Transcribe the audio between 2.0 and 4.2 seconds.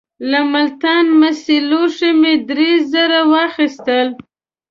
مې درې زره واخیستل.